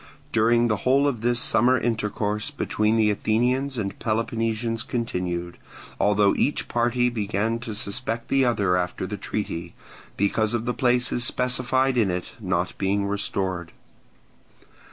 During 0.31 0.67
the 0.67 0.77
whole 0.77 1.07
of 1.07 1.21
this 1.21 1.39
summer 1.39 1.77
intercourse 1.79 2.49
between 2.49 2.97
the 2.97 3.11
Athenians 3.11 3.77
and 3.77 3.99
Peloponnesians 3.99 4.81
continued, 4.81 5.57
although 5.99 6.33
each 6.33 6.67
party 6.67 7.07
began 7.07 7.59
to 7.59 7.75
suspect 7.75 8.27
the 8.29 8.43
other 8.43 8.63
directly 8.63 8.81
after 8.81 9.05
the 9.05 9.17
treaty, 9.17 9.75
because 10.17 10.55
of 10.55 10.65
the 10.65 10.73
places 10.73 11.23
specified 11.23 11.99
in 11.99 12.09
it 12.09 12.31
not 12.39 12.75
being 12.79 13.05
restored. 13.05 13.73